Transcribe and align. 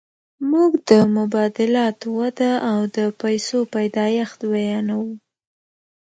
موږ 0.51 0.71
د 0.89 0.91
مبادلاتو 1.15 2.05
وده 2.19 2.51
او 2.71 2.79
د 2.95 2.97
پیسو 3.21 3.59
پیدایښت 3.73 4.39
بیانوو 4.51 5.13